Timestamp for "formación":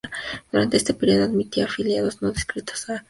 2.95-2.99